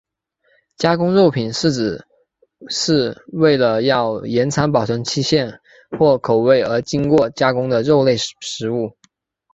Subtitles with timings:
[0.77, 2.07] 加工肉品指的
[2.69, 5.61] 是为了要延长保存期限
[5.95, 8.97] 或口味而经过加工的肉类食物。